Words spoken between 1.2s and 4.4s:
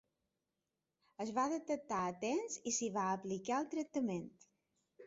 Es va detectar a temps i s'hi va aplicar el tractament.